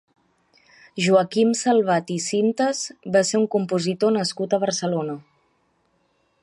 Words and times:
Joaquim 1.07 1.51
Salvat 1.59 2.09
i 2.15 2.17
Sintes 2.29 2.81
va 3.17 3.23
ser 3.33 3.39
un 3.41 3.47
compositor 3.57 4.15
nascut 4.19 4.57
a 4.57 4.61
Barcelona. 4.67 5.19